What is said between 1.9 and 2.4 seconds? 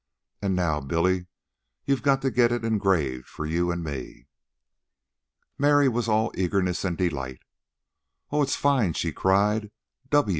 got to